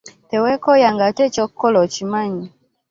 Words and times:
Teweekooya 0.29 0.89
ng'ate 0.95 1.21
eky'okulola 1.27 1.77
okimanyi. 1.85 2.45